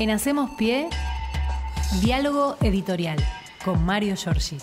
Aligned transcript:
En 0.00 0.10
Hacemos 0.10 0.52
Pie, 0.56 0.88
diálogo 2.00 2.56
editorial 2.62 3.18
con 3.62 3.84
Mario 3.84 4.16
Giorgi. 4.16 4.56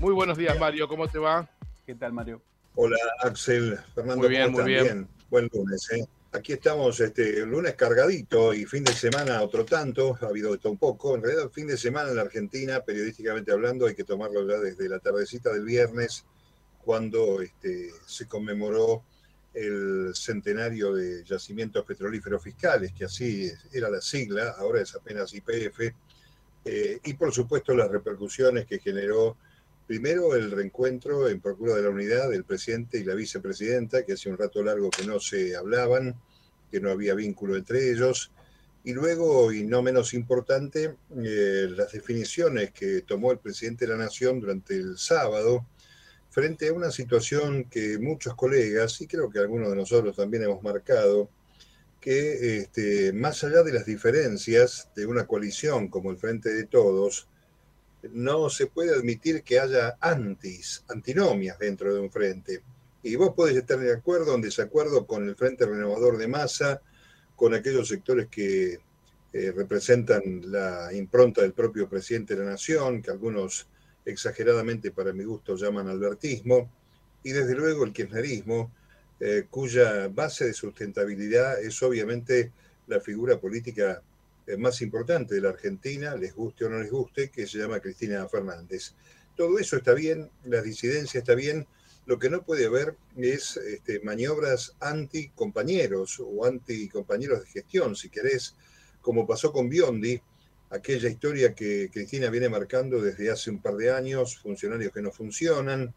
Muy 0.00 0.14
buenos 0.14 0.38
días, 0.38 0.56
Mario. 0.60 0.86
¿Cómo 0.86 1.08
te 1.08 1.18
va? 1.18 1.50
¿Qué 1.84 1.96
tal, 1.96 2.12
Mario? 2.12 2.40
Hola, 2.76 2.96
Axel. 3.24 3.80
Fernando, 3.96 4.18
muy 4.18 4.28
bien, 4.28 4.52
muy 4.52 4.62
bien. 4.62 5.08
Buen 5.28 5.50
lunes, 5.52 5.90
¿eh? 5.90 6.06
Aquí 6.30 6.52
estamos, 6.52 7.00
este, 7.00 7.44
lunes 7.44 7.74
cargadito 7.74 8.54
y 8.54 8.64
fin 8.64 8.84
de 8.84 8.92
semana 8.92 9.42
otro 9.42 9.64
tanto, 9.64 10.16
ha 10.20 10.26
habido 10.26 10.54
esto 10.54 10.70
un 10.70 10.78
poco. 10.78 11.16
En 11.16 11.24
realidad, 11.24 11.50
fin 11.50 11.66
de 11.66 11.76
semana 11.76 12.10
en 12.10 12.14
la 12.14 12.22
Argentina, 12.22 12.84
periodísticamente 12.84 13.50
hablando, 13.50 13.86
hay 13.86 13.96
que 13.96 14.04
tomarlo 14.04 14.46
ya 14.48 14.58
desde 14.58 14.88
la 14.88 15.00
tardecita 15.00 15.52
del 15.52 15.64
viernes, 15.64 16.26
cuando 16.84 17.42
este, 17.42 17.90
se 18.06 18.28
conmemoró 18.28 19.02
el 19.58 20.12
centenario 20.14 20.94
de 20.94 21.24
yacimientos 21.24 21.84
petrolíferos 21.84 22.42
fiscales, 22.42 22.92
que 22.92 23.04
así 23.04 23.50
era 23.72 23.90
la 23.90 24.00
sigla, 24.00 24.54
ahora 24.58 24.82
es 24.82 24.94
apenas 24.94 25.34
IPF, 25.34 25.92
eh, 26.64 27.00
y 27.04 27.14
por 27.14 27.32
supuesto 27.32 27.74
las 27.74 27.90
repercusiones 27.90 28.66
que 28.66 28.78
generó 28.78 29.36
primero 29.86 30.36
el 30.36 30.50
reencuentro 30.50 31.28
en 31.28 31.40
Procura 31.40 31.74
de 31.74 31.82
la 31.82 31.90
Unidad 31.90 32.30
del 32.30 32.44
presidente 32.44 32.98
y 32.98 33.04
la 33.04 33.14
vicepresidenta, 33.14 34.04
que 34.04 34.12
hace 34.12 34.28
un 34.28 34.36
rato 34.36 34.62
largo 34.62 34.90
que 34.90 35.06
no 35.06 35.18
se 35.18 35.56
hablaban, 35.56 36.14
que 36.70 36.80
no 36.80 36.90
había 36.90 37.14
vínculo 37.14 37.56
entre 37.56 37.90
ellos, 37.90 38.30
y 38.84 38.92
luego, 38.92 39.52
y 39.52 39.64
no 39.64 39.82
menos 39.82 40.14
importante, 40.14 40.96
eh, 41.16 41.68
las 41.70 41.92
definiciones 41.92 42.70
que 42.72 43.02
tomó 43.02 43.32
el 43.32 43.38
presidente 43.38 43.86
de 43.86 43.92
la 43.92 44.04
Nación 44.04 44.40
durante 44.40 44.74
el 44.74 44.98
sábado, 44.98 45.66
frente 46.30 46.68
a 46.68 46.72
una 46.72 46.90
situación 46.90 47.64
que 47.64 47.98
muchos 47.98 48.34
colegas, 48.34 49.00
y 49.00 49.06
creo 49.06 49.30
que 49.30 49.38
algunos 49.38 49.70
de 49.70 49.76
nosotros 49.76 50.16
también 50.16 50.44
hemos 50.44 50.62
marcado, 50.62 51.28
que 52.00 52.58
este, 52.58 53.12
más 53.12 53.42
allá 53.42 53.62
de 53.62 53.72
las 53.72 53.86
diferencias 53.86 54.88
de 54.94 55.06
una 55.06 55.26
coalición 55.26 55.88
como 55.88 56.10
el 56.10 56.16
Frente 56.16 56.52
de 56.52 56.64
Todos, 56.64 57.28
no 58.12 58.48
se 58.50 58.66
puede 58.66 58.94
admitir 58.94 59.42
que 59.42 59.58
haya 59.58 59.96
antis, 60.00 60.84
antinomias 60.88 61.58
dentro 61.58 61.92
de 61.92 62.00
un 62.00 62.10
frente. 62.10 62.62
Y 63.02 63.16
vos 63.16 63.34
podés 63.34 63.56
estar 63.56 63.78
de 63.78 63.92
acuerdo 63.92 64.32
o 64.32 64.34
en 64.36 64.42
desacuerdo 64.42 65.06
con 65.06 65.28
el 65.28 65.34
Frente 65.34 65.66
Renovador 65.66 66.18
de 66.18 66.28
Masa, 66.28 66.80
con 67.34 67.54
aquellos 67.54 67.88
sectores 67.88 68.28
que 68.28 68.78
eh, 69.32 69.52
representan 69.54 70.50
la 70.50 70.92
impronta 70.92 71.42
del 71.42 71.52
propio 71.52 71.88
presidente 71.88 72.34
de 72.34 72.44
la 72.44 72.52
Nación, 72.52 73.02
que 73.02 73.10
algunos 73.10 73.66
exageradamente 74.10 74.90
para 74.90 75.12
mi 75.12 75.24
gusto 75.24 75.56
llaman 75.56 75.88
albertismo, 75.88 76.70
y 77.22 77.32
desde 77.32 77.54
luego 77.54 77.84
el 77.84 77.92
kirchnerismo, 77.92 78.72
eh, 79.20 79.46
cuya 79.50 80.08
base 80.08 80.46
de 80.46 80.52
sustentabilidad 80.52 81.60
es 81.60 81.82
obviamente 81.82 82.52
la 82.86 83.00
figura 83.00 83.38
política 83.38 84.02
eh, 84.46 84.56
más 84.56 84.80
importante 84.80 85.34
de 85.34 85.40
la 85.40 85.50
Argentina, 85.50 86.16
les 86.16 86.34
guste 86.34 86.64
o 86.64 86.70
no 86.70 86.80
les 86.80 86.90
guste, 86.90 87.30
que 87.30 87.46
se 87.46 87.58
llama 87.58 87.80
Cristina 87.80 88.26
Fernández. 88.28 88.94
Todo 89.36 89.58
eso 89.58 89.76
está 89.76 89.92
bien, 89.92 90.30
la 90.44 90.62
disidencia 90.62 91.18
está 91.18 91.34
bien, 91.34 91.66
lo 92.06 92.18
que 92.18 92.30
no 92.30 92.42
puede 92.42 92.64
haber 92.66 92.96
es 93.16 93.58
este, 93.58 94.00
maniobras 94.00 94.74
anti-compañeros 94.80 96.20
o 96.20 96.46
anti-compañeros 96.46 97.40
de 97.40 97.46
gestión, 97.46 97.94
si 97.94 98.08
querés, 98.08 98.56
como 99.02 99.26
pasó 99.26 99.52
con 99.52 99.68
Biondi, 99.68 100.20
aquella 100.70 101.08
historia 101.08 101.54
que 101.54 101.90
Cristina 101.92 102.30
viene 102.30 102.48
marcando 102.48 103.00
desde 103.00 103.30
hace 103.30 103.50
un 103.50 103.60
par 103.60 103.74
de 103.76 103.90
años, 103.90 104.38
funcionarios 104.38 104.92
que 104.92 105.02
no 105.02 105.10
funcionan. 105.10 105.94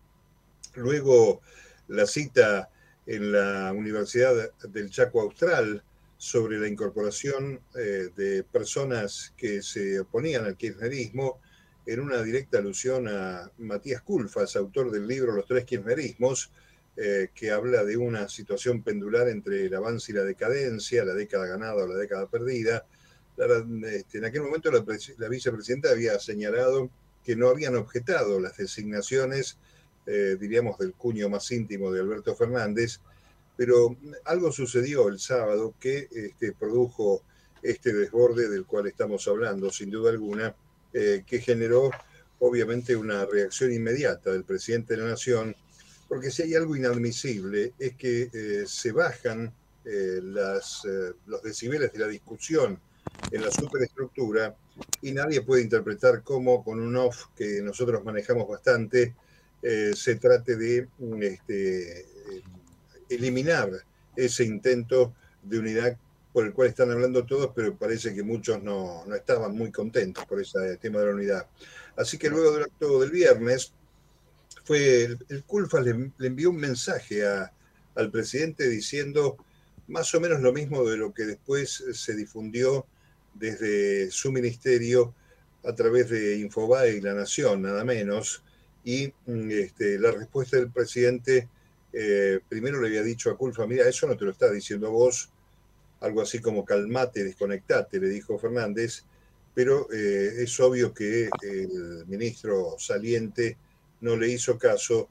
Luego 0.75 1.41
la 1.87 2.05
cita 2.05 2.69
en 3.05 3.31
la 3.31 3.73
Universidad 3.73 4.51
del 4.69 4.89
Chaco 4.89 5.21
Austral 5.21 5.83
sobre 6.17 6.59
la 6.59 6.67
incorporación 6.67 7.59
eh, 7.75 8.09
de 8.15 8.43
personas 8.43 9.33
que 9.35 9.61
se 9.61 9.99
oponían 9.99 10.45
al 10.45 10.55
kirchnerismo 10.55 11.41
en 11.85 11.99
una 11.99 12.21
directa 12.21 12.59
alusión 12.59 13.07
a 13.07 13.51
Matías 13.57 14.03
Culfas, 14.03 14.55
autor 14.55 14.91
del 14.91 15.07
libro 15.07 15.33
Los 15.33 15.47
tres 15.47 15.65
kirchnerismos, 15.65 16.51
eh, 16.95 17.29
que 17.33 17.51
habla 17.51 17.83
de 17.83 17.97
una 17.97 18.29
situación 18.29 18.83
pendular 18.83 19.29
entre 19.29 19.65
el 19.65 19.73
avance 19.73 20.11
y 20.11 20.15
la 20.15 20.23
decadencia, 20.23 21.03
la 21.03 21.13
década 21.13 21.47
ganada 21.47 21.83
o 21.83 21.87
la 21.87 21.95
década 21.95 22.27
perdida, 22.27 22.85
este, 23.85 24.19
en 24.19 24.25
aquel 24.25 24.43
momento 24.43 24.71
la, 24.71 25.29
vicepresidenta 25.29 25.89
había 25.89 26.19
señalado 26.19 26.89
que 27.23 27.35
no 27.35 27.49
habían 27.49 27.75
objetado 27.75 28.39
las 28.39 28.57
designaciones, 28.57 29.57
eh, 30.05 30.37
diríamos, 30.39 30.77
del 30.77 30.93
cuño 30.93 31.29
más 31.29 31.51
íntimo 31.51 31.91
de 31.91 32.01
Alberto 32.01 32.35
Fernández, 32.35 32.99
pero 33.57 33.95
algo 34.25 34.51
sucedió 34.51 35.07
el 35.07 35.19
sábado 35.19 35.73
que 35.79 36.07
este, 36.11 36.53
produjo 36.53 37.23
este 37.61 37.93
desborde 37.93 38.49
del 38.49 38.65
cual 38.65 38.87
estamos 38.87 39.27
hablando, 39.27 39.69
sin 39.71 39.91
duda 39.91 40.11
alguna, 40.11 40.55
eh, 40.93 41.23
que 41.25 41.39
generó 41.39 41.91
obviamente 42.39 42.95
una 42.95 43.25
reacción 43.25 43.71
inmediata 43.71 44.31
del 44.31 44.43
presidente 44.43 44.95
de 44.95 45.01
la 45.01 45.09
Nación, 45.09 45.55
porque 46.07 46.31
si 46.31 46.41
hay 46.41 46.55
algo 46.55 46.75
inadmisible 46.75 47.73
es 47.77 47.95
que 47.95 48.29
eh, 48.33 48.63
se 48.67 48.91
bajan 48.91 49.53
las, 49.83 50.83
los 51.25 51.41
decibeles 51.41 51.91
de 51.91 51.97
la 51.97 52.07
discusión 52.07 52.79
en 53.31 53.41
la 53.41 53.51
superestructura 53.51 54.55
y 55.01 55.11
nadie 55.11 55.41
puede 55.41 55.63
interpretar 55.63 56.21
cómo 56.23 56.63
con 56.63 56.79
un 56.79 56.95
off 56.95 57.27
que 57.35 57.61
nosotros 57.61 58.03
manejamos 58.03 58.47
bastante 58.47 59.15
eh, 59.61 59.91
se 59.95 60.15
trate 60.15 60.55
de 60.55 60.87
este, 61.21 62.05
eliminar 63.09 63.71
ese 64.15 64.43
intento 64.43 65.13
de 65.43 65.59
unidad 65.59 65.97
por 66.33 66.45
el 66.45 66.53
cual 66.53 66.69
están 66.69 66.89
hablando 66.91 67.25
todos, 67.25 67.51
pero 67.53 67.75
parece 67.75 68.13
que 68.13 68.23
muchos 68.23 68.61
no, 68.63 69.03
estaban 69.13 69.55
muy 69.55 69.71
contentos 69.71 70.25
por 70.25 70.41
ese 70.41 70.77
tema 70.77 70.99
de 70.99 71.05
la 71.05 71.13
unidad. 71.13 71.47
Así 71.97 72.17
que 72.17 72.29
luego 72.29 72.53
del 72.53 72.63
acto 72.63 73.01
del 73.01 73.11
viernes, 73.11 73.73
fue 74.63 75.03
el, 75.03 75.19
el 75.29 75.43
le, 76.17 76.27
envió 76.27 76.51
un 76.51 76.57
mensaje 76.57 77.23
al 77.25 78.11
presidente 78.11 78.69
diciendo 78.69 79.37
más 79.87 80.13
o 80.15 80.21
menos 80.21 80.39
lo 80.39 80.53
mismo 80.53 80.83
de 80.85 80.97
lo 80.97 81.13
que 81.13 81.23
después 81.23 81.83
se 81.93 82.15
difundió 82.15 82.85
desde 83.33 84.11
su 84.11 84.31
ministerio 84.31 85.13
a 85.63 85.73
través 85.73 86.09
de 86.09 86.37
Infobae 86.37 86.97
y 86.97 87.01
La 87.01 87.13
Nación, 87.13 87.61
nada 87.61 87.83
menos, 87.83 88.43
y 88.83 89.13
mm, 89.25 89.51
este, 89.51 89.99
la 89.99 90.11
respuesta 90.11 90.57
del 90.57 90.71
presidente 90.71 91.47
eh, 91.93 92.39
primero 92.47 92.79
le 92.81 92.87
había 92.87 93.03
dicho 93.03 93.29
a 93.29 93.37
Culfa, 93.37 93.67
mira, 93.67 93.87
eso 93.87 94.07
no 94.07 94.17
te 94.17 94.25
lo 94.25 94.31
está 94.31 94.49
diciendo 94.49 94.91
vos, 94.91 95.29
algo 95.99 96.21
así 96.21 96.39
como 96.39 96.65
calmate, 96.65 97.23
desconectate, 97.23 97.99
le 97.99 98.09
dijo 98.09 98.39
Fernández, 98.39 99.03
pero 99.53 99.91
eh, 99.91 100.43
es 100.43 100.59
obvio 100.59 100.93
que 100.93 101.29
el 101.41 102.05
ministro 102.07 102.75
saliente 102.79 103.57
no 103.99 104.15
le 104.15 104.29
hizo 104.29 104.57
caso 104.57 105.09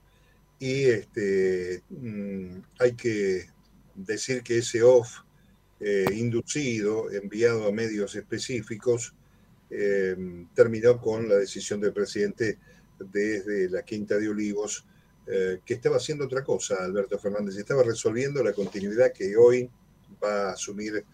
y 0.58 0.84
este, 0.84 1.82
mm, 1.90 2.58
hay 2.78 2.92
que 2.94 3.46
decir 3.94 4.42
que 4.42 4.58
ese 4.58 4.82
off 4.82 5.20
eh, 5.80 6.04
inducido, 6.14 7.10
enviado 7.10 7.66
a 7.66 7.72
medios 7.72 8.14
específicos, 8.14 9.14
eh, 9.70 10.14
terminó 10.54 11.00
con 11.00 11.28
la 11.28 11.36
decisión 11.36 11.80
del 11.80 11.92
presidente 11.92 12.58
desde 12.98 13.70
la 13.70 13.82
Quinta 13.82 14.18
de 14.18 14.28
Olivos, 14.28 14.84
eh, 15.26 15.60
que 15.64 15.74
estaba 15.74 15.96
haciendo 15.96 16.24
otra 16.26 16.44
cosa, 16.44 16.84
Alberto 16.84 17.18
Fernández, 17.18 17.56
estaba 17.56 17.82
resolviendo 17.82 18.42
la 18.42 18.52
continuidad 18.52 19.12
que 19.12 19.36
hoy 19.36 19.70
va 20.22 20.50
a 20.50 20.52
asumir 20.52 21.04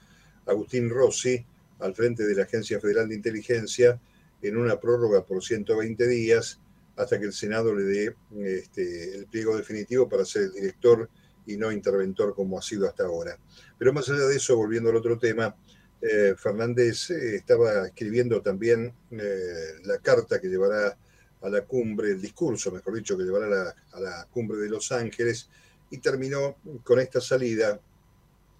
Agustín 0.46 0.90
Rossi 0.90 1.44
al 1.78 1.94
frente 1.94 2.24
de 2.24 2.34
la 2.34 2.44
Agencia 2.44 2.80
Federal 2.80 3.08
de 3.08 3.14
Inteligencia 3.14 4.00
en 4.42 4.56
una 4.56 4.80
prórroga 4.80 5.24
por 5.24 5.44
120 5.44 6.06
días 6.08 6.60
hasta 6.96 7.20
que 7.20 7.26
el 7.26 7.32
Senado 7.32 7.74
le 7.74 7.82
dé 7.84 8.16
este, 8.38 9.16
el 9.16 9.26
pliego 9.26 9.56
definitivo 9.56 10.08
para 10.08 10.24
ser 10.24 10.44
el 10.44 10.52
director 10.52 11.10
y 11.46 11.56
no 11.56 11.72
interventor 11.72 12.34
como 12.34 12.58
ha 12.58 12.62
sido 12.62 12.88
hasta 12.88 13.04
ahora. 13.04 13.38
Pero 13.78 13.92
más 13.92 14.08
allá 14.08 14.26
de 14.26 14.36
eso, 14.36 14.56
volviendo 14.56 14.90
al 14.90 14.96
otro 14.96 15.18
tema, 15.18 15.54
eh, 16.00 16.34
Fernández 16.36 17.10
eh, 17.10 17.36
estaba 17.36 17.86
escribiendo 17.86 18.42
también 18.42 18.92
eh, 19.10 19.80
la 19.84 19.98
carta 19.98 20.40
que 20.40 20.48
llevará 20.48 20.96
a 21.42 21.48
la 21.48 21.62
cumbre, 21.62 22.10
el 22.10 22.20
discurso, 22.20 22.70
mejor 22.70 22.94
dicho, 22.94 23.16
que 23.16 23.24
llevará 23.24 23.74
a 23.92 24.00
la, 24.00 24.26
cumbre 24.30 24.58
de 24.58 24.68
Los 24.68 24.92
Ángeles, 24.92 25.48
y 25.90 25.98
terminó 25.98 26.56
con 26.82 26.98
esta 26.98 27.20
salida 27.20 27.80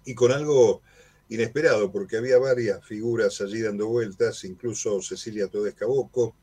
y 0.05 0.15
con 0.15 0.31
algo 0.31 0.81
inesperado, 1.29 1.91
porque 1.91 2.17
había 2.17 2.37
varias 2.37 2.85
figuras 2.85 3.41
allí 3.41 3.61
dando 3.61 3.87
vueltas, 3.87 4.45
incluso 4.45 5.01
Cecilia 5.01 5.47
Todesca 5.47 5.85
Boco, 5.85 6.35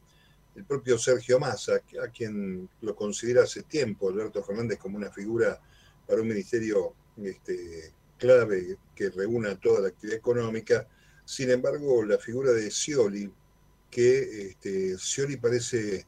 el 0.54 0.64
propio 0.64 0.98
Sergio 0.98 1.40
Massa, 1.40 1.80
a 2.02 2.08
quien 2.08 2.68
lo 2.82 2.94
considera 2.94 3.44
hace 3.44 3.62
tiempo 3.62 4.08
Alberto 4.08 4.42
Fernández 4.42 4.78
como 4.78 4.96
una 4.96 5.10
figura 5.10 5.58
para 6.06 6.20
un 6.20 6.28
ministerio 6.28 6.94
este, 7.22 7.92
clave 8.18 8.76
que 8.94 9.10
reúna 9.10 9.58
toda 9.58 9.80
la 9.80 9.88
actividad 9.88 10.18
económica. 10.18 10.86
Sin 11.24 11.50
embargo, 11.50 12.04
la 12.04 12.18
figura 12.18 12.52
de 12.52 12.70
Scioli, 12.70 13.30
que 13.90 14.48
este, 14.48 14.98
Scioli 14.98 15.36
parece 15.36 16.06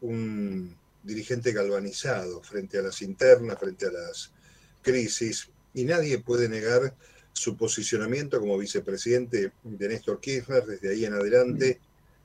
un 0.00 0.76
dirigente 1.02 1.52
galvanizado 1.52 2.42
frente 2.42 2.78
a 2.78 2.82
las 2.82 3.00
internas, 3.02 3.58
frente 3.58 3.86
a 3.86 3.92
las 3.92 4.32
crisis, 4.82 5.48
y 5.74 5.84
nadie 5.84 6.18
puede 6.18 6.48
negar 6.48 6.94
su 7.32 7.56
posicionamiento 7.56 8.40
como 8.40 8.58
vicepresidente 8.58 9.52
de 9.62 9.88
Néstor 9.88 10.20
Kirchner 10.20 10.64
desde 10.64 10.90
ahí 10.90 11.04
en 11.04 11.14
adelante, 11.14 11.80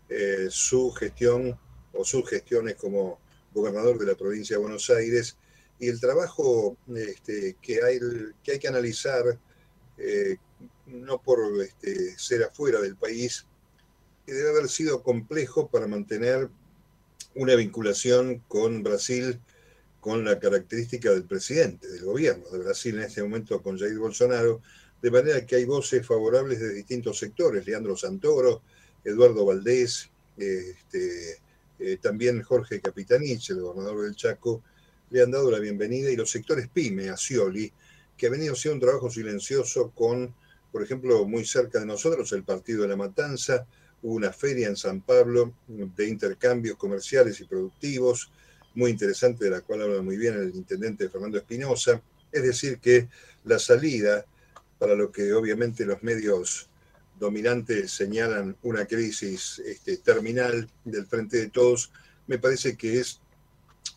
eh, 0.09 0.47
su 0.49 0.91
gestión 0.91 1.57
o 1.93 2.03
sus 2.03 2.27
gestiones 2.27 2.75
como 2.75 3.19
gobernador 3.53 3.99
de 3.99 4.07
la 4.07 4.15
provincia 4.15 4.55
de 4.55 4.61
Buenos 4.61 4.89
Aires 4.89 5.37
y 5.79 5.89
el 5.89 5.99
trabajo 5.99 6.77
este, 6.95 7.57
que, 7.61 7.83
hay, 7.83 7.99
que 8.43 8.53
hay 8.53 8.59
que 8.59 8.67
analizar, 8.67 9.39
eh, 9.97 10.37
no 10.85 11.21
por 11.21 11.39
este, 11.61 12.17
ser 12.17 12.43
afuera 12.43 12.79
del 12.79 12.95
país, 12.95 13.45
que 14.25 14.33
debe 14.33 14.49
haber 14.51 14.69
sido 14.69 15.03
complejo 15.03 15.67
para 15.67 15.87
mantener 15.87 16.49
una 17.35 17.55
vinculación 17.55 18.39
con 18.47 18.83
Brasil 18.83 19.39
con 19.99 20.25
la 20.25 20.37
característica 20.37 21.11
del 21.11 21.23
presidente, 21.23 21.87
del 21.87 22.03
gobierno 22.03 22.49
de 22.49 22.59
Brasil 22.59 22.95
en 22.95 23.03
este 23.03 23.23
momento 23.23 23.61
con 23.61 23.79
Jair 23.79 23.97
Bolsonaro, 23.97 24.61
de 25.01 25.11
manera 25.11 25.45
que 25.45 25.55
hay 25.55 25.65
voces 25.65 26.05
favorables 26.05 26.59
de 26.59 26.73
distintos 26.73 27.19
sectores, 27.19 27.65
Leandro 27.65 27.95
Santoro, 27.95 28.61
Eduardo 29.03 29.45
Valdés, 29.45 30.09
este, 30.37 31.37
eh, 31.79 31.97
también 32.01 32.41
Jorge 32.41 32.81
Capitanich, 32.81 33.49
el 33.49 33.61
gobernador 33.61 34.03
del 34.03 34.15
Chaco, 34.15 34.63
le 35.09 35.21
han 35.21 35.31
dado 35.31 35.51
la 35.51 35.59
bienvenida 35.59 36.11
y 36.11 36.15
los 36.15 36.31
sectores 36.31 36.67
PYME 36.67 37.09
a 37.09 37.17
Scioli, 37.17 37.71
que 38.17 38.27
ha 38.27 38.29
venido 38.29 38.53
haciendo 38.53 38.75
un 38.75 38.81
trabajo 38.81 39.09
silencioso 39.09 39.91
con, 39.91 40.33
por 40.71 40.83
ejemplo, 40.83 41.25
muy 41.25 41.45
cerca 41.45 41.79
de 41.79 41.85
nosotros, 41.85 42.31
el 42.31 42.43
Partido 42.43 42.83
de 42.83 42.89
la 42.89 42.95
Matanza, 42.95 43.65
hubo 44.01 44.15
una 44.15 44.31
feria 44.31 44.67
en 44.67 44.75
San 44.75 45.01
Pablo 45.01 45.53
de 45.67 46.07
intercambios 46.07 46.77
comerciales 46.77 47.39
y 47.39 47.45
productivos, 47.45 48.31
muy 48.75 48.91
interesante, 48.91 49.45
de 49.45 49.51
la 49.51 49.61
cual 49.61 49.83
habla 49.83 50.01
muy 50.01 50.17
bien 50.17 50.35
el 50.35 50.55
intendente 50.55 51.09
Fernando 51.09 51.37
Espinosa. 51.37 52.01
Es 52.31 52.43
decir, 52.43 52.79
que 52.79 53.07
la 53.45 53.59
salida, 53.59 54.25
para 54.79 54.95
lo 54.95 55.11
que 55.11 55.31
obviamente 55.33 55.85
los 55.85 56.01
medios 56.03 56.69
dominantes 57.19 57.91
señalan 57.91 58.57
una 58.63 58.85
crisis 58.85 59.59
este, 59.65 59.97
terminal 59.97 60.69
del 60.83 61.05
frente 61.05 61.37
de 61.37 61.49
todos, 61.49 61.91
me 62.27 62.39
parece 62.39 62.75
que 62.75 62.99
es 62.99 63.21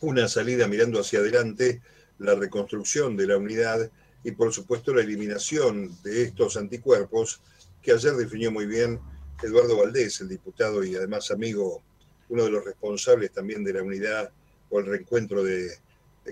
una 0.01 0.29
salida 0.29 0.69
mirando 0.69 1.01
hacia 1.01 1.21
adelante, 1.21 1.81
la 2.19 2.35
reconstrucción 2.35 3.17
de 3.17 3.27
la 3.27 3.37
unidad 3.37 3.91
y 4.25 4.33
por 4.33 4.53
supuesto 4.53 4.95
la 4.95 5.03
eliminación 5.03 5.97
de 6.03 6.23
estos 6.23 6.57
anticuerpos 6.57 7.41
que 7.83 7.93
ayer 7.93 8.15
definió 8.15 8.51
muy 8.51 8.67
bien 8.67 8.99
Eduardo 9.43 9.77
Valdés, 9.77 10.21
el 10.21 10.29
diputado 10.29 10.83
y 10.83 10.97
además 10.97 11.31
amigo, 11.31 11.83
uno 12.29 12.45
de 12.45 12.51
los 12.51 12.65
responsables 12.65 13.31
también 13.33 13.63
de 13.63 13.75
la 13.75 13.83
unidad 13.83 14.31
o 14.71 14.81
el 14.81 14.87
reencuentro 14.87 15.45
de, 15.45 15.71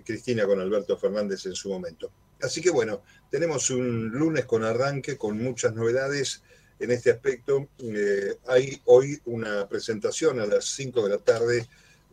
Cristina 0.04 0.44
con 0.44 0.58
Alberto 0.58 0.96
Fernández 0.98 1.46
en 1.46 1.54
su 1.54 1.68
momento. 1.68 2.10
Así 2.42 2.60
que 2.60 2.70
bueno, 2.70 3.02
tenemos 3.30 3.70
un 3.70 4.08
lunes 4.08 4.44
con 4.44 4.64
arranque, 4.64 5.16
con 5.16 5.40
muchas 5.40 5.72
novedades 5.72 6.42
en 6.80 6.90
este 6.90 7.12
aspecto. 7.12 7.68
Eh, 7.78 8.36
hay 8.48 8.82
hoy 8.86 9.20
una 9.26 9.68
presentación 9.68 10.40
a 10.40 10.46
las 10.46 10.64
5 10.64 11.04
de 11.04 11.10
la 11.10 11.18
tarde 11.18 11.68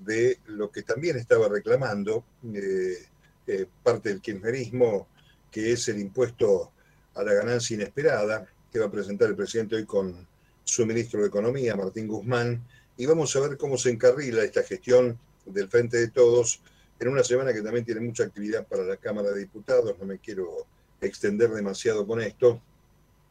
de 0.05 0.39
lo 0.47 0.71
que 0.71 0.83
también 0.83 1.17
estaba 1.17 1.47
reclamando 1.47 2.23
eh, 2.53 3.07
eh, 3.47 3.65
parte 3.83 4.09
del 4.09 4.21
kirchnerismo, 4.21 5.07
que 5.51 5.73
es 5.73 5.87
el 5.89 5.99
impuesto 5.99 6.71
a 7.15 7.23
la 7.23 7.33
ganancia 7.33 7.75
inesperada, 7.75 8.47
que 8.71 8.79
va 8.79 8.85
a 8.85 8.91
presentar 8.91 9.29
el 9.29 9.35
presidente 9.35 9.75
hoy 9.75 9.85
con 9.85 10.27
su 10.63 10.85
ministro 10.85 11.21
de 11.21 11.27
Economía, 11.27 11.75
Martín 11.75 12.07
Guzmán, 12.07 12.65
y 12.97 13.05
vamos 13.05 13.35
a 13.35 13.39
ver 13.41 13.57
cómo 13.57 13.77
se 13.77 13.89
encarrila 13.89 14.43
esta 14.43 14.63
gestión 14.63 15.19
del 15.45 15.67
Frente 15.67 15.97
de 15.97 16.09
Todos 16.09 16.61
en 16.99 17.07
una 17.07 17.23
semana 17.23 17.51
que 17.51 17.61
también 17.61 17.83
tiene 17.83 18.01
mucha 18.01 18.23
actividad 18.23 18.67
para 18.67 18.83
la 18.83 18.97
Cámara 18.97 19.31
de 19.31 19.39
Diputados, 19.39 19.97
no 19.99 20.05
me 20.05 20.19
quiero 20.19 20.67
extender 21.01 21.49
demasiado 21.49 22.05
con 22.05 22.21
esto, 22.21 22.61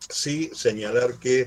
sí 0.09 0.51
señalar 0.55 1.15
que 1.21 1.47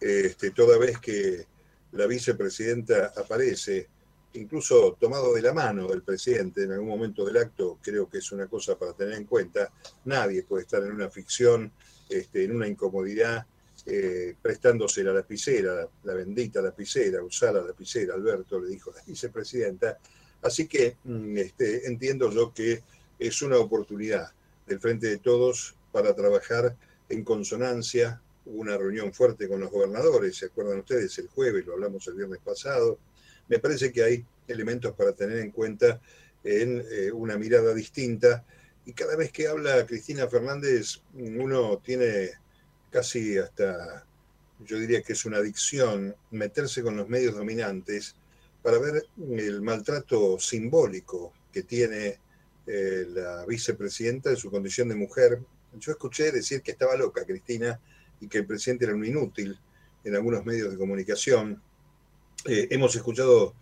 este, 0.00 0.50
toda 0.52 0.78
vez 0.78 0.98
que 1.00 1.46
la 1.92 2.06
vicepresidenta 2.06 3.12
aparece, 3.16 3.88
incluso 4.34 4.96
tomado 4.98 5.34
de 5.34 5.42
la 5.42 5.52
mano 5.52 5.88
del 5.88 6.02
presidente 6.02 6.64
en 6.64 6.72
algún 6.72 6.88
momento 6.88 7.24
del 7.24 7.36
acto, 7.36 7.78
creo 7.82 8.08
que 8.08 8.18
es 8.18 8.32
una 8.32 8.46
cosa 8.46 8.78
para 8.78 8.92
tener 8.92 9.14
en 9.14 9.24
cuenta, 9.24 9.72
nadie 10.04 10.42
puede 10.42 10.64
estar 10.64 10.82
en 10.82 10.92
una 10.92 11.08
ficción, 11.08 11.72
este, 12.08 12.44
en 12.44 12.56
una 12.56 12.66
incomodidad, 12.66 13.46
eh, 13.86 14.34
prestándose 14.40 15.04
la 15.04 15.12
lapicera, 15.12 15.88
la, 16.04 16.14
bendita 16.14 16.62
lapicera, 16.62 17.22
usar 17.22 17.54
la 17.54 17.62
lapicera, 17.62 18.14
Alberto 18.14 18.58
le 18.58 18.68
dijo 18.68 18.92
la 18.94 19.02
vicepresidenta. 19.06 19.98
Así 20.42 20.66
que 20.66 20.96
mm, 21.04 21.36
este, 21.38 21.86
entiendo 21.86 22.30
yo 22.30 22.52
que 22.52 22.82
es 23.18 23.42
una 23.42 23.58
oportunidad 23.58 24.32
del 24.66 24.80
Frente 24.80 25.08
de 25.08 25.18
Todos 25.18 25.74
para 25.92 26.14
trabajar 26.14 26.76
en 27.08 27.24
consonancia. 27.24 28.20
Hubo 28.46 28.60
una 28.60 28.76
reunión 28.76 29.12
fuerte 29.12 29.48
con 29.48 29.60
los 29.60 29.70
gobernadores, 29.70 30.36
¿se 30.36 30.46
acuerdan 30.46 30.80
ustedes? 30.80 31.16
El 31.18 31.28
jueves, 31.28 31.64
lo 31.66 31.74
hablamos 31.74 32.06
el 32.08 32.14
viernes 32.14 32.40
pasado. 32.44 32.98
Me 33.48 33.58
parece 33.58 33.92
que 33.92 34.02
hay 34.02 34.24
elementos 34.48 34.94
para 34.94 35.12
tener 35.12 35.38
en 35.38 35.50
cuenta 35.50 36.00
en 36.42 36.84
eh, 36.90 37.10
una 37.12 37.36
mirada 37.38 37.74
distinta. 37.74 38.44
Y 38.86 38.92
cada 38.92 39.16
vez 39.16 39.32
que 39.32 39.48
habla 39.48 39.86
Cristina 39.86 40.28
Fernández, 40.28 41.00
uno 41.14 41.78
tiene 41.78 42.32
casi 42.90 43.38
hasta, 43.38 44.04
yo 44.60 44.78
diría 44.78 45.02
que 45.02 45.14
es 45.14 45.24
una 45.24 45.38
adicción, 45.38 46.14
meterse 46.30 46.82
con 46.82 46.96
los 46.96 47.08
medios 47.08 47.34
dominantes 47.34 48.14
para 48.62 48.78
ver 48.78 49.06
el 49.18 49.62
maltrato 49.62 50.38
simbólico 50.38 51.32
que 51.52 51.62
tiene 51.62 52.18
eh, 52.66 53.06
la 53.08 53.44
vicepresidenta 53.46 54.30
de 54.30 54.36
su 54.36 54.50
condición 54.50 54.88
de 54.88 54.94
mujer. 54.94 55.40
Yo 55.78 55.92
escuché 55.92 56.30
decir 56.30 56.62
que 56.62 56.70
estaba 56.70 56.96
loca 56.96 57.24
Cristina 57.24 57.78
y 58.20 58.28
que 58.28 58.38
el 58.38 58.46
presidente 58.46 58.84
era 58.84 58.94
un 58.94 59.04
inútil 59.04 59.58
en 60.02 60.14
algunos 60.14 60.44
medios 60.44 60.70
de 60.70 60.78
comunicación. 60.78 61.60
Eh, 62.46 62.68
hemos 62.70 62.94
escuchado 62.94 63.54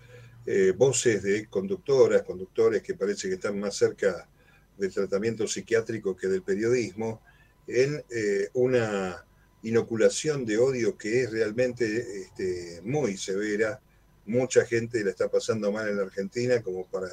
eh, 0.44 0.73
voces 0.76 1.23
de 1.23 1.46
conductoras, 1.46 2.23
conductores 2.23 2.82
que 2.82 2.94
parece 2.94 3.29
que 3.29 3.34
están 3.34 3.61
más 3.61 3.76
cerca 3.76 4.29
del 4.76 4.93
tratamiento 4.93 5.46
psiquiátrico 5.46 6.17
que 6.17 6.26
del 6.26 6.43
periodismo, 6.43 7.23
en 7.69 8.02
eh, 8.11 8.49
una 8.55 9.25
inoculación 9.62 10.44
de 10.44 10.58
odio 10.58 10.99
que 10.99 11.23
es 11.23 11.31
realmente 11.31 12.23
este, 12.23 12.81
muy 12.82 13.17
severa. 13.17 13.81
Mucha 14.26 14.67
gente 14.67 15.05
la 15.05 15.11
está 15.11 15.31
pasando 15.31 15.70
mal 15.70 15.88
en 15.88 15.99
la 15.99 16.02
Argentina, 16.02 16.61
como, 16.61 16.84
para, 16.87 17.06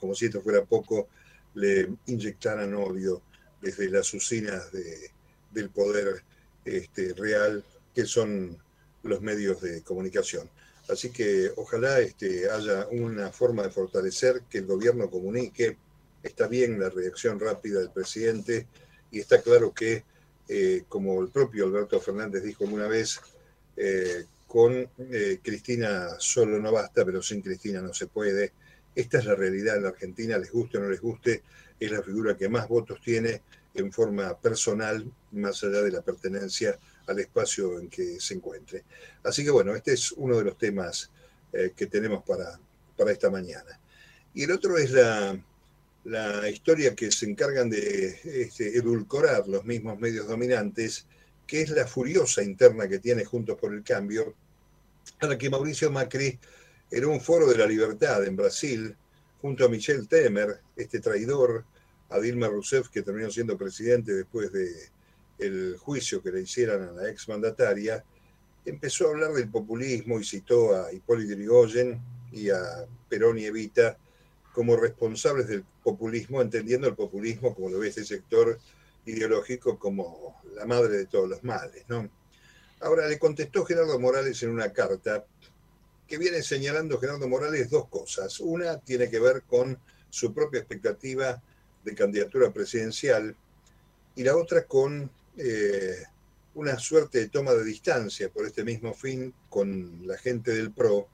como 0.00 0.16
si 0.16 0.26
esto 0.26 0.42
fuera 0.42 0.64
poco, 0.64 1.08
le 1.54 1.88
inyectaran 2.06 2.74
odio 2.74 3.22
desde 3.62 3.88
las 3.88 4.12
usinas 4.14 4.72
del 5.52 5.70
poder 5.70 6.24
este, 6.64 7.14
real, 7.14 7.64
que 7.94 8.04
son 8.04 8.58
los 9.04 9.20
medios 9.20 9.60
de 9.60 9.82
comunicación. 9.82 10.50
Así 10.88 11.10
que 11.10 11.50
ojalá 11.56 12.00
este, 12.00 12.50
haya 12.50 12.86
una 12.88 13.30
forma 13.30 13.62
de 13.62 13.70
fortalecer 13.70 14.42
que 14.50 14.58
el 14.58 14.66
gobierno 14.66 15.10
comunique. 15.10 15.76
Está 16.22 16.46
bien 16.46 16.78
la 16.80 16.90
reacción 16.90 17.38
rápida 17.38 17.80
del 17.80 17.90
presidente, 17.90 18.66
y 19.10 19.20
está 19.20 19.40
claro 19.40 19.72
que, 19.72 20.04
eh, 20.48 20.84
como 20.88 21.20
el 21.22 21.28
propio 21.28 21.66
Alberto 21.66 22.00
Fernández 22.00 22.42
dijo 22.42 22.64
una 22.64 22.88
vez, 22.88 23.20
eh, 23.76 24.24
con 24.46 24.88
eh, 24.98 25.40
Cristina 25.42 26.10
solo 26.18 26.58
no 26.58 26.72
basta, 26.72 27.04
pero 27.04 27.22
sin 27.22 27.40
Cristina 27.40 27.80
no 27.80 27.92
se 27.92 28.06
puede. 28.06 28.52
Esta 28.94 29.18
es 29.18 29.24
la 29.24 29.34
realidad 29.34 29.76
en 29.76 29.82
la 29.82 29.88
Argentina, 29.90 30.38
les 30.38 30.52
guste 30.52 30.78
o 30.78 30.80
no 30.80 30.88
les 30.88 31.00
guste, 31.00 31.42
es 31.78 31.90
la 31.90 32.02
figura 32.02 32.36
que 32.36 32.48
más 32.48 32.68
votos 32.68 33.00
tiene 33.02 33.42
en 33.74 33.92
forma 33.92 34.38
personal, 34.38 35.04
más 35.32 35.62
allá 35.64 35.82
de 35.82 35.90
la 35.90 36.02
pertenencia 36.02 36.78
al 37.06 37.18
espacio 37.18 37.78
en 37.78 37.88
que 37.88 38.20
se 38.20 38.34
encuentre. 38.34 38.84
Así 39.22 39.44
que 39.44 39.50
bueno, 39.50 39.74
este 39.74 39.92
es 39.92 40.12
uno 40.12 40.38
de 40.38 40.44
los 40.44 40.58
temas 40.58 41.10
que 41.76 41.86
tenemos 41.86 42.24
para, 42.24 42.58
para 42.96 43.12
esta 43.12 43.30
mañana. 43.30 43.78
Y 44.34 44.42
el 44.42 44.50
otro 44.50 44.76
es 44.76 44.90
la, 44.90 45.38
la 46.04 46.48
historia 46.50 46.94
que 46.94 47.10
se 47.10 47.26
encargan 47.26 47.70
de 47.70 48.18
este, 48.24 48.76
edulcorar 48.76 49.48
los 49.48 49.64
mismos 49.64 49.98
medios 49.98 50.28
dominantes, 50.28 51.06
que 51.46 51.62
es 51.62 51.70
la 51.70 51.86
furiosa 51.86 52.42
interna 52.42 52.88
que 52.88 52.98
tiene 52.98 53.24
Juntos 53.24 53.58
por 53.58 53.72
el 53.72 53.82
Cambio, 53.82 54.34
a 55.20 55.26
la 55.26 55.38
que 55.38 55.50
Mauricio 55.50 55.90
Macri, 55.90 56.38
en 56.90 57.04
un 57.06 57.20
foro 57.20 57.46
de 57.46 57.58
la 57.58 57.66
libertad 57.66 58.24
en 58.24 58.36
Brasil, 58.36 58.96
junto 59.40 59.64
a 59.64 59.68
Michel 59.68 60.06
Temer, 60.06 60.60
este 60.76 61.00
traidor, 61.00 61.64
a 62.10 62.18
Dilma 62.18 62.48
Rousseff, 62.48 62.88
que 62.88 63.02
terminó 63.02 63.30
siendo 63.30 63.56
presidente 63.56 64.12
después 64.12 64.52
del 65.38 65.76
juicio 65.78 66.22
que 66.22 66.32
le 66.32 66.42
hicieran 66.42 66.82
a 66.82 66.92
la 66.92 67.08
exmandataria, 67.08 68.04
empezó 68.64 69.06
a 69.06 69.10
hablar 69.10 69.32
del 69.32 69.50
populismo 69.50 70.18
y 70.18 70.24
citó 70.24 70.74
a 70.74 70.92
Hipólito 70.92 71.34
Yrigoyen 71.34 72.00
y 72.32 72.50
a 72.50 72.86
Perón 73.08 73.38
y 73.38 73.44
Evita 73.44 73.98
como 74.52 74.76
responsables 74.76 75.48
del 75.48 75.64
populismo, 75.82 76.40
entendiendo 76.40 76.86
el 76.86 76.94
populismo, 76.94 77.54
como 77.54 77.68
lo 77.68 77.80
ve 77.80 77.88
este 77.88 78.04
sector 78.04 78.58
ideológico, 79.04 79.78
como 79.78 80.40
la 80.54 80.64
madre 80.64 80.96
de 80.96 81.06
todos 81.06 81.28
los 81.28 81.42
males. 81.42 81.84
¿no? 81.88 82.08
Ahora 82.80 83.08
le 83.08 83.18
contestó 83.18 83.64
Gerardo 83.64 83.98
Morales 83.98 84.42
en 84.42 84.50
una 84.50 84.72
carta 84.72 85.24
que 86.06 86.18
viene 86.18 86.42
señalando 86.42 86.98
Gerardo 86.98 87.28
Morales 87.28 87.70
dos 87.70 87.88
cosas. 87.88 88.38
Una 88.40 88.78
tiene 88.78 89.10
que 89.10 89.18
ver 89.18 89.42
con 89.42 89.78
su 90.10 90.32
propia 90.32 90.60
expectativa 90.60 91.42
de 91.82 91.94
candidatura 91.94 92.52
presidencial 92.52 93.34
y 94.14 94.22
la 94.22 94.36
otra 94.36 94.64
con 94.64 95.10
eh, 95.36 96.04
una 96.54 96.78
suerte 96.78 97.18
de 97.18 97.28
toma 97.28 97.52
de 97.52 97.64
distancia 97.64 98.28
por 98.28 98.46
este 98.46 98.64
mismo 98.64 98.94
fin 98.94 99.34
con 99.48 100.06
la 100.06 100.16
gente 100.16 100.52
del 100.52 100.72
PRO, 100.72 101.08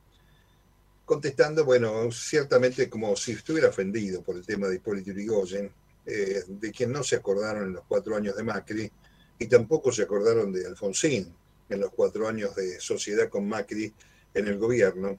contestando, 1.05 1.65
bueno, 1.65 2.11
ciertamente 2.13 2.89
como 2.89 3.17
si 3.17 3.33
estuviera 3.33 3.69
ofendido 3.69 4.23
por 4.23 4.37
el 4.37 4.47
tema 4.47 4.69
de 4.69 4.77
Hipólito 4.77 5.11
Yrigoyen, 5.11 5.73
eh, 6.07 6.45
de 6.47 6.71
quien 6.71 6.93
no 6.93 7.03
se 7.03 7.17
acordaron 7.17 7.65
en 7.65 7.73
los 7.75 7.85
cuatro 7.87 8.17
años 8.17 8.37
de 8.37 8.43
Macri, 8.43 8.93
y 9.39 9.47
tampoco 9.47 9.91
se 9.91 10.03
acordaron 10.03 10.53
de 10.53 10.67
Alfonsín 10.67 11.35
en 11.69 11.81
los 11.81 11.91
cuatro 11.91 12.29
años 12.29 12.55
de 12.55 12.79
sociedad 12.79 13.29
con 13.29 13.49
Macri 13.49 13.93
en 14.35 14.49
el 14.49 14.59
gobierno. 14.59 15.19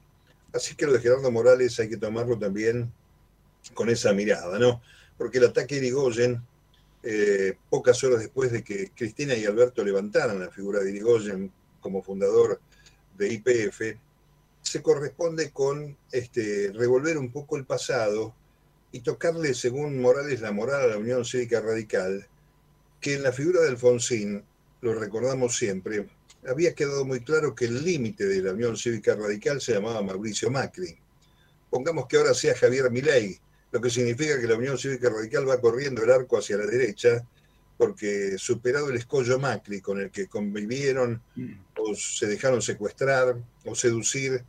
Así 0.52 0.76
que 0.76 0.86
lo 0.86 0.92
de 0.92 1.00
Gerardo 1.00 1.30
Morales 1.30 1.78
hay 1.80 1.88
que 1.88 1.96
tomarlo 1.96 2.38
también 2.38 2.92
con 3.74 3.88
esa 3.88 4.12
mirada, 4.12 4.58
¿no? 4.58 4.80
Porque 5.18 5.38
el 5.38 5.44
ataque 5.46 5.74
de 5.74 5.86
Irigoyen 5.86 6.42
eh, 7.02 7.56
pocas 7.68 8.02
horas 8.04 8.20
después 8.20 8.52
de 8.52 8.62
que 8.62 8.90
Cristina 8.94 9.34
y 9.34 9.44
Alberto 9.44 9.84
levantaran 9.84 10.38
la 10.38 10.50
figura 10.50 10.80
de 10.80 10.90
Irigoyen 10.90 11.52
como 11.80 12.02
fundador 12.02 12.60
de 13.16 13.32
IPF, 13.32 13.98
se 14.62 14.82
corresponde 14.82 15.50
con 15.50 15.96
este, 16.12 16.70
revolver 16.72 17.18
un 17.18 17.32
poco 17.32 17.56
el 17.56 17.66
pasado 17.66 18.34
y 18.92 19.00
tocarle, 19.00 19.54
según 19.54 20.00
Morales, 20.00 20.40
la 20.40 20.52
moral 20.52 20.82
a 20.82 20.86
la 20.86 20.98
Unión 20.98 21.24
Cívica 21.24 21.60
Radical, 21.60 22.28
que 23.00 23.14
en 23.14 23.22
la 23.22 23.32
figura 23.32 23.62
de 23.62 23.70
Alfonsín, 23.70 24.44
lo 24.80 24.94
recordamos 24.94 25.56
siempre, 25.56 26.08
había 26.46 26.74
quedado 26.74 27.04
muy 27.04 27.20
claro 27.20 27.54
que 27.54 27.64
el 27.64 27.84
límite 27.84 28.26
de 28.26 28.42
la 28.42 28.52
Unión 28.52 28.76
Cívica 28.76 29.14
Radical 29.14 29.60
se 29.60 29.72
llamaba 29.72 30.02
Mauricio 30.02 30.50
Macri. 30.50 30.96
Pongamos 31.70 32.06
que 32.06 32.16
ahora 32.16 32.34
sea 32.34 32.54
Javier 32.56 32.90
Milei, 32.90 33.40
lo 33.72 33.80
que 33.80 33.90
significa 33.90 34.38
que 34.38 34.46
la 34.46 34.56
Unión 34.56 34.78
Cívica 34.78 35.08
Radical 35.08 35.48
va 35.48 35.60
corriendo 35.60 36.04
el 36.04 36.10
arco 36.10 36.38
hacia 36.38 36.58
la 36.58 36.66
derecha, 36.66 37.26
porque 37.78 38.36
superado 38.38 38.90
el 38.90 38.96
escollo 38.96 39.38
Macri 39.38 39.80
con 39.80 39.98
el 39.98 40.10
que 40.10 40.28
convivieron 40.28 41.22
o 41.78 41.94
se 41.94 42.26
dejaron 42.26 42.60
secuestrar 42.60 43.34
o 43.64 43.74
seducir, 43.74 44.44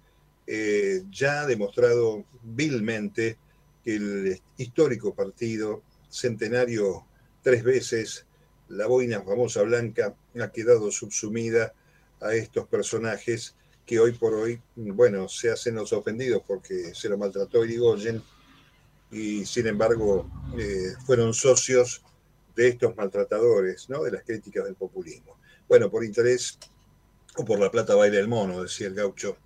eh, 0.46 1.04
ya 1.10 1.42
ha 1.42 1.46
demostrado 1.48 2.26
vilmente 2.44 3.38
que 3.84 3.96
el 3.96 4.42
histórico 4.58 5.16
partido, 5.16 5.82
centenario 6.10 7.06
tres 7.42 7.64
veces, 7.64 8.26
la 8.68 8.88
boina 8.88 9.22
famosa 9.22 9.62
blanca, 9.62 10.16
ha 10.40 10.52
quedado 10.52 10.92
subsumida 10.92 11.74
a 12.20 12.36
estos 12.36 12.68
personajes 12.68 13.56
que 13.86 14.00
hoy 14.00 14.12
por 14.12 14.34
hoy, 14.34 14.62
bueno, 14.76 15.30
se 15.30 15.50
hacen 15.50 15.76
los 15.76 15.94
ofendidos 15.94 16.44
porque 16.46 16.94
se 16.94 17.10
lo 17.10 17.18
maltrató 17.18 17.64
Irigoyen 17.64 18.22
y 19.14 19.46
sin 19.46 19.68
embargo 19.68 20.28
eh, 20.58 20.94
fueron 21.06 21.34
socios 21.34 22.02
de 22.56 22.70
estos 22.70 22.96
maltratadores, 22.96 23.90
¿no? 23.90 24.04
de 24.04 24.12
las 24.12 24.24
críticas 24.24 24.66
del 24.66 24.76
populismo. 24.76 25.38
Bueno, 25.68 25.90
por 25.90 26.04
interés 26.04 26.58
o 27.36 27.46
por 27.46 27.60
la 27.60 27.72
plata 27.72 27.96
baila 27.96 28.20
el 28.20 28.28
mono, 28.28 28.64
decía 28.64 28.88
el 28.88 28.96
gaucho, 28.96 29.38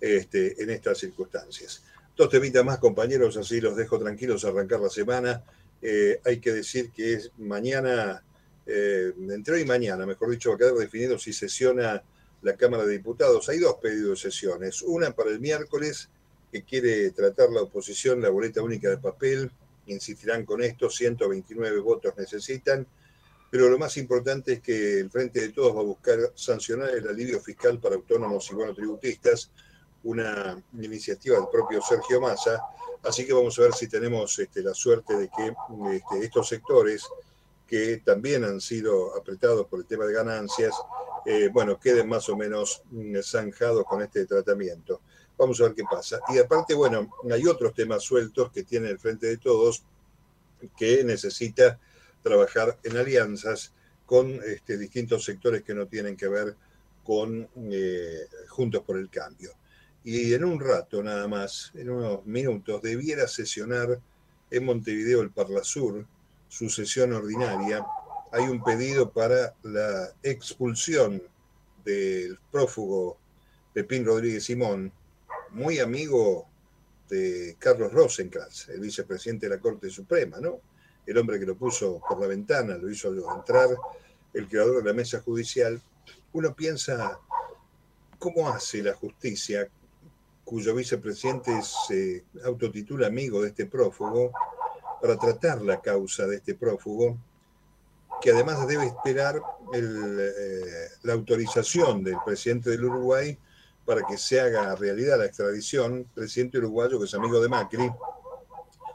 este, 0.00 0.60
en 0.62 0.70
estas 0.70 0.98
circunstancias. 0.98 1.82
Dos 2.16 2.30
temitas 2.30 2.64
más, 2.64 2.78
compañeros, 2.78 3.36
así 3.36 3.60
los 3.60 3.76
dejo 3.76 3.98
tranquilos 3.98 4.44
a 4.44 4.48
arrancar 4.48 4.80
la 4.80 4.90
semana. 4.90 5.44
Eh, 5.80 6.20
hay 6.24 6.40
que 6.40 6.52
decir 6.52 6.90
que 6.90 7.14
es 7.14 7.30
mañana, 7.38 8.24
eh, 8.66 9.12
entre 9.30 9.54
hoy 9.54 9.60
y 9.62 9.66
mañana, 9.66 10.04
mejor 10.04 10.30
dicho, 10.30 10.50
va 10.50 10.56
a 10.56 10.58
quedar 10.58 10.74
definido 10.74 11.18
si 11.18 11.32
sesiona 11.32 12.02
la 12.42 12.56
Cámara 12.56 12.84
de 12.86 12.92
Diputados. 12.92 13.48
Hay 13.48 13.58
dos 13.58 13.76
pedidos 13.80 14.22
de 14.22 14.30
sesiones, 14.30 14.82
una 14.82 15.12
para 15.12 15.30
el 15.30 15.40
miércoles 15.40 16.10
que 16.50 16.62
quiere 16.62 17.10
tratar 17.10 17.50
la 17.50 17.62
oposición 17.62 18.20
la 18.20 18.30
boleta 18.30 18.62
única 18.62 18.88
de 18.88 18.98
papel, 18.98 19.50
insistirán 19.86 20.44
con 20.44 20.62
esto, 20.62 20.90
129 20.90 21.80
votos 21.80 22.14
necesitan, 22.16 22.86
pero 23.50 23.68
lo 23.68 23.78
más 23.78 23.96
importante 23.96 24.54
es 24.54 24.60
que 24.60 25.00
el 25.00 25.10
Frente 25.10 25.40
de 25.40 25.48
Todos 25.50 25.74
va 25.74 25.80
a 25.80 25.84
buscar 25.84 26.18
sancionar 26.34 26.90
el 26.90 27.08
alivio 27.08 27.40
fiscal 27.40 27.78
para 27.78 27.94
autónomos 27.94 28.50
y 28.50 28.54
monotributistas, 28.54 29.50
una 30.04 30.62
iniciativa 30.74 31.36
del 31.36 31.48
propio 31.50 31.80
Sergio 31.82 32.20
Massa, 32.20 32.60
así 33.02 33.26
que 33.26 33.32
vamos 33.32 33.58
a 33.58 33.62
ver 33.62 33.72
si 33.72 33.88
tenemos 33.88 34.38
este, 34.38 34.62
la 34.62 34.74
suerte 34.74 35.16
de 35.16 35.28
que 35.28 35.54
este, 35.96 36.24
estos 36.24 36.48
sectores 36.48 37.04
que 37.66 37.98
también 38.04 38.44
han 38.44 38.60
sido 38.60 39.16
apretados 39.16 39.66
por 39.66 39.80
el 39.80 39.86
tema 39.86 40.06
de 40.06 40.14
ganancias, 40.14 40.74
eh, 41.26 41.50
bueno, 41.52 41.78
queden 41.78 42.08
más 42.08 42.28
o 42.30 42.36
menos 42.36 42.82
mm, 42.90 43.18
zanjados 43.22 43.84
con 43.84 44.02
este 44.02 44.24
tratamiento. 44.24 45.02
Vamos 45.38 45.60
a 45.60 45.64
ver 45.64 45.74
qué 45.74 45.84
pasa. 45.84 46.20
Y 46.28 46.38
aparte, 46.38 46.74
bueno, 46.74 47.08
hay 47.30 47.46
otros 47.46 47.72
temas 47.72 48.02
sueltos 48.02 48.50
que 48.50 48.64
tiene 48.64 48.90
el 48.90 48.98
Frente 48.98 49.28
de 49.28 49.36
Todos 49.36 49.84
que 50.76 51.04
necesita 51.04 51.78
trabajar 52.22 52.76
en 52.82 52.96
alianzas 52.96 53.72
con 54.04 54.40
este, 54.44 54.76
distintos 54.76 55.24
sectores 55.24 55.62
que 55.62 55.74
no 55.74 55.86
tienen 55.86 56.16
que 56.16 56.28
ver 56.28 56.56
con 57.04 57.48
eh, 57.70 58.26
Juntos 58.48 58.82
por 58.82 58.98
el 58.98 59.08
Cambio. 59.08 59.52
Y 60.02 60.32
en 60.34 60.44
un 60.44 60.58
rato 60.58 61.02
nada 61.02 61.28
más, 61.28 61.70
en 61.74 61.90
unos 61.90 62.24
minutos, 62.26 62.82
debiera 62.82 63.28
sesionar 63.28 64.00
en 64.50 64.64
Montevideo 64.64 65.20
el 65.20 65.30
Parlasur, 65.30 66.06
su 66.48 66.70
sesión 66.70 67.12
ordinaria. 67.12 67.84
Hay 68.32 68.44
un 68.44 68.62
pedido 68.62 69.10
para 69.10 69.54
la 69.62 70.12
expulsión 70.22 71.22
del 71.84 72.38
prófugo 72.50 73.18
Pepín 73.72 74.04
Rodríguez 74.04 74.44
Simón, 74.44 74.92
muy 75.52 75.78
amigo 75.78 76.46
de 77.08 77.56
Carlos 77.58 77.92
Rosenkrantz, 77.92 78.68
el 78.68 78.80
vicepresidente 78.80 79.48
de 79.48 79.56
la 79.56 79.60
Corte 79.60 79.90
Suprema, 79.90 80.38
¿no? 80.40 80.60
El 81.06 81.16
hombre 81.18 81.38
que 81.38 81.46
lo 81.46 81.56
puso 81.56 82.00
por 82.06 82.20
la 82.20 82.26
ventana, 82.26 82.76
lo 82.76 82.90
hizo 82.90 83.08
entrar, 83.34 83.70
el 84.34 84.48
creador 84.48 84.82
de 84.82 84.90
la 84.90 84.92
mesa 84.92 85.20
judicial. 85.20 85.80
Uno 86.32 86.54
piensa, 86.54 87.18
¿cómo 88.18 88.48
hace 88.48 88.82
la 88.82 88.94
justicia, 88.94 89.68
cuyo 90.44 90.74
vicepresidente 90.74 91.52
se 91.62 92.24
autotitula 92.44 93.06
amigo 93.06 93.42
de 93.42 93.48
este 93.48 93.66
prófugo, 93.66 94.32
para 95.00 95.16
tratar 95.16 95.62
la 95.62 95.80
causa 95.80 96.26
de 96.26 96.36
este 96.36 96.54
prófugo, 96.54 97.16
que 98.20 98.32
además 98.32 98.66
debe 98.66 98.86
esperar 98.86 99.40
eh, 99.72 100.88
la 101.02 101.12
autorización 101.12 102.02
del 102.02 102.16
presidente 102.24 102.70
del 102.70 102.84
Uruguay 102.84 103.38
para 103.88 104.02
que 104.06 104.18
se 104.18 104.38
haga 104.38 104.76
realidad 104.76 105.16
la 105.16 105.24
extradición, 105.24 106.06
presidente 106.14 106.58
uruguayo 106.58 106.98
que 106.98 107.06
es 107.06 107.14
amigo 107.14 107.40
de 107.40 107.48
Macri 107.48 107.90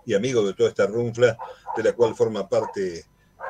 y 0.05 0.13
amigo 0.13 0.45
de 0.45 0.53
toda 0.53 0.69
esta 0.69 0.85
runfla 0.85 1.35
de 1.75 1.81
la 1.81 1.93
cual 1.93 2.13
forma 2.13 2.47
parte 2.47 3.03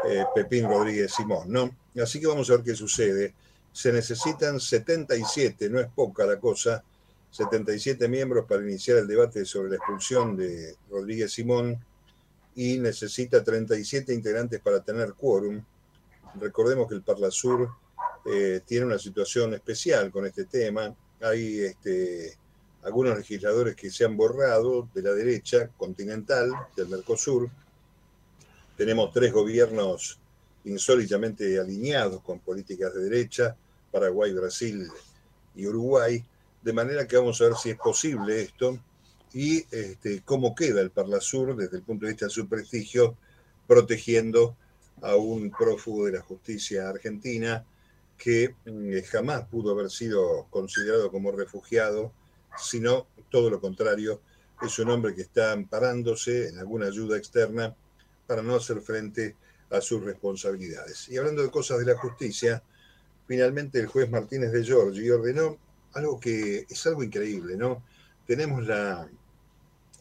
eh, 0.07 0.23
Pepín 0.33 0.69
Rodríguez 0.69 1.13
Simón, 1.13 1.51
¿no? 1.51 1.69
Así 2.01 2.21
que 2.21 2.27
vamos 2.27 2.49
a 2.49 2.53
ver 2.53 2.63
qué 2.63 2.73
sucede. 2.73 3.33
Se 3.73 3.91
necesitan 3.91 4.57
77, 4.57 5.69
no 5.69 5.81
es 5.81 5.87
poca 5.93 6.25
la 6.25 6.39
cosa, 6.39 6.81
77 7.29 8.07
miembros 8.07 8.45
para 8.47 8.63
iniciar 8.63 8.99
el 8.99 9.07
debate 9.07 9.43
sobre 9.43 9.71
la 9.71 9.75
expulsión 9.75 10.37
de 10.37 10.77
Rodríguez 10.89 11.33
Simón 11.33 11.77
y 12.55 12.77
necesita 12.77 13.43
37 13.43 14.13
integrantes 14.13 14.61
para 14.61 14.79
tener 14.79 15.13
quórum. 15.13 15.61
Recordemos 16.39 16.87
que 16.87 16.95
el 16.95 17.01
Parlasur 17.01 17.69
eh, 18.25 18.61
tiene 18.65 18.85
una 18.85 18.97
situación 18.97 19.53
especial 19.53 20.09
con 20.09 20.25
este 20.25 20.45
tema 20.45 20.95
hay 21.23 21.61
este, 21.61 22.37
algunos 22.83 23.17
legisladores 23.17 23.75
que 23.75 23.89
se 23.89 24.05
han 24.05 24.17
borrado 24.17 24.89
de 24.93 25.01
la 25.01 25.13
derecha 25.13 25.69
continental, 25.77 26.51
del 26.75 26.89
Mercosur. 26.89 27.49
Tenemos 28.75 29.11
tres 29.13 29.31
gobiernos 29.31 30.19
insólitamente 30.65 31.59
alineados 31.59 32.21
con 32.21 32.39
políticas 32.39 32.93
de 32.93 33.03
derecha, 33.03 33.55
Paraguay, 33.91 34.33
Brasil 34.33 34.87
y 35.55 35.65
Uruguay, 35.65 36.23
de 36.61 36.73
manera 36.73 37.07
que 37.07 37.17
vamos 37.17 37.39
a 37.41 37.45
ver 37.45 37.55
si 37.55 37.69
es 37.71 37.77
posible 37.77 38.41
esto 38.41 38.79
y 39.33 39.65
este, 39.71 40.21
cómo 40.23 40.55
queda 40.55 40.81
el 40.81 40.91
Parlasur 40.91 41.55
desde 41.55 41.77
el 41.77 41.83
punto 41.83 42.05
de 42.05 42.11
vista 42.11 42.25
de 42.25 42.31
su 42.31 42.47
prestigio, 42.47 43.17
protegiendo 43.67 44.55
a 45.01 45.15
un 45.15 45.51
prófugo 45.51 46.05
de 46.05 46.13
la 46.13 46.21
justicia 46.21 46.89
argentina 46.89 47.65
que 48.17 48.55
mm, 48.65 49.01
jamás 49.09 49.45
pudo 49.47 49.71
haber 49.71 49.89
sido 49.89 50.47
considerado 50.49 51.11
como 51.11 51.31
refugiado, 51.31 52.11
sino 52.57 53.07
todo 53.29 53.49
lo 53.49 53.59
contrario, 53.59 54.21
es 54.61 54.79
un 54.79 54.89
hombre 54.89 55.13
que 55.13 55.23
está 55.23 55.51
amparándose 55.51 56.49
en 56.49 56.59
alguna 56.59 56.87
ayuda 56.87 57.17
externa 57.17 57.75
para 58.27 58.41
no 58.41 58.55
hacer 58.55 58.81
frente 58.81 59.35
a 59.69 59.81
sus 59.81 60.03
responsabilidades. 60.03 61.09
Y 61.09 61.17
hablando 61.17 61.41
de 61.41 61.49
cosas 61.49 61.79
de 61.79 61.85
la 61.85 61.97
justicia, 61.97 62.63
finalmente 63.27 63.79
el 63.79 63.87
juez 63.87 64.09
Martínez 64.09 64.51
de 64.51 64.63
Giorgi 64.63 65.09
ordenó 65.09 65.57
algo 65.93 66.19
que 66.19 66.65
es 66.69 66.87
algo 66.87 67.03
increíble, 67.03 67.57
¿no? 67.57 67.83
Tenemos 68.25 68.65
la, 68.65 69.09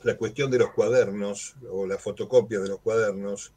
la 0.03 0.17
cuestión 0.17 0.51
de 0.51 0.59
los 0.59 0.73
cuadernos 0.73 1.57
o 1.71 1.87
la 1.87 1.99
fotocopia 1.99 2.61
de 2.61 2.69
los 2.69 2.81
cuadernos. 2.81 3.53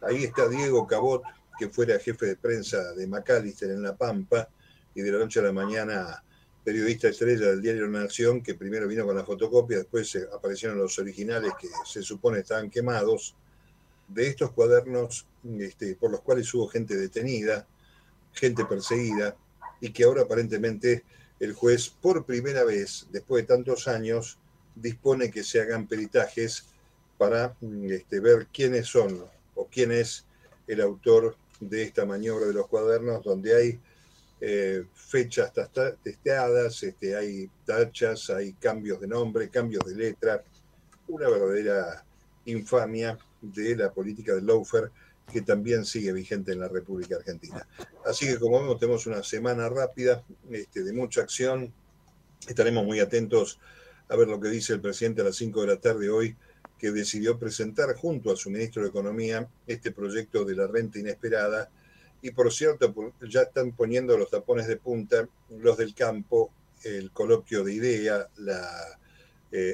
Ahí 0.00 0.24
está 0.24 0.48
Diego 0.48 0.86
Cabot, 0.86 1.22
que 1.60 1.68
fuera 1.68 1.98
jefe 1.98 2.24
de 2.24 2.36
prensa 2.36 2.94
de 2.94 3.06
Macalister 3.06 3.70
en 3.70 3.82
La 3.82 3.94
Pampa 3.94 4.48
y 4.94 5.02
de 5.02 5.12
la 5.12 5.18
noche 5.18 5.40
a 5.40 5.42
la 5.42 5.52
mañana 5.52 6.24
periodista 6.64 7.08
estrella 7.08 7.48
del 7.48 7.60
diario 7.60 7.86
Nación, 7.86 8.42
que 8.42 8.54
primero 8.54 8.88
vino 8.88 9.04
con 9.04 9.14
la 9.14 9.26
fotocopia, 9.26 9.76
después 9.76 10.18
aparecieron 10.34 10.78
los 10.78 10.98
originales 10.98 11.52
que 11.60 11.68
se 11.84 12.00
supone 12.00 12.38
estaban 12.38 12.70
quemados, 12.70 13.36
de 14.08 14.28
estos 14.28 14.52
cuadernos 14.52 15.26
este, 15.58 15.96
por 15.96 16.10
los 16.10 16.22
cuales 16.22 16.52
hubo 16.54 16.66
gente 16.66 16.96
detenida, 16.96 17.66
gente 18.32 18.64
perseguida 18.64 19.36
y 19.82 19.90
que 19.90 20.04
ahora 20.04 20.22
aparentemente 20.22 21.04
el 21.40 21.52
juez 21.52 21.90
por 21.90 22.24
primera 22.24 22.64
vez, 22.64 23.06
después 23.12 23.42
de 23.42 23.54
tantos 23.54 23.86
años, 23.86 24.38
dispone 24.74 25.30
que 25.30 25.44
se 25.44 25.60
hagan 25.60 25.86
peritajes 25.86 26.64
para 27.18 27.54
este, 27.82 28.18
ver 28.20 28.46
quiénes 28.50 28.86
son 28.86 29.26
o 29.54 29.68
quién 29.70 29.92
es 29.92 30.24
el 30.66 30.80
autor 30.80 31.36
de 31.60 31.82
esta 31.82 32.06
maniobra 32.06 32.46
de 32.46 32.54
los 32.54 32.66
cuadernos, 32.66 33.22
donde 33.22 33.54
hay 33.54 33.80
eh, 34.40 34.84
fechas 34.94 35.52
testeadas, 36.02 36.82
este, 36.82 37.14
hay 37.14 37.50
tachas, 37.66 38.30
hay 38.30 38.54
cambios 38.54 39.00
de 39.00 39.06
nombre, 39.06 39.50
cambios 39.50 39.84
de 39.84 39.94
letra, 39.94 40.42
una 41.08 41.28
verdadera 41.28 42.04
infamia 42.46 43.18
de 43.40 43.76
la 43.76 43.92
política 43.92 44.34
del 44.34 44.46
lawfare 44.46 44.90
que 45.30 45.42
también 45.42 45.84
sigue 45.84 46.12
vigente 46.12 46.52
en 46.52 46.60
la 46.60 46.68
República 46.68 47.16
Argentina. 47.16 47.66
Así 48.04 48.26
que 48.26 48.38
como 48.38 48.60
vemos, 48.60 48.78
tenemos 48.78 49.06
una 49.06 49.22
semana 49.22 49.68
rápida 49.68 50.24
este, 50.50 50.82
de 50.82 50.92
mucha 50.92 51.20
acción. 51.20 51.72
Estaremos 52.48 52.84
muy 52.84 53.00
atentos 53.00 53.60
a 54.08 54.16
ver 54.16 54.26
lo 54.26 54.40
que 54.40 54.48
dice 54.48 54.72
el 54.72 54.80
presidente 54.80 55.20
a 55.20 55.24
las 55.24 55.36
5 55.36 55.60
de 55.60 55.66
la 55.66 55.76
tarde 55.76 56.10
hoy, 56.10 56.36
que 56.80 56.90
decidió 56.90 57.38
presentar 57.38 57.94
junto 57.94 58.32
a 58.32 58.36
su 58.36 58.48
ministro 58.50 58.82
de 58.82 58.88
Economía 58.88 59.46
este 59.66 59.92
proyecto 59.92 60.46
de 60.46 60.56
la 60.56 60.66
renta 60.66 60.98
inesperada. 60.98 61.68
Y 62.22 62.30
por 62.30 62.50
cierto, 62.52 62.94
ya 63.28 63.42
están 63.42 63.72
poniendo 63.72 64.16
los 64.16 64.30
tapones 64.30 64.66
de 64.66 64.76
punta 64.76 65.28
los 65.50 65.76
del 65.76 65.94
campo, 65.94 66.50
el 66.82 67.10
coloquio 67.10 67.62
de 67.64 67.74
IDEA, 67.74 68.28
la 68.38 68.98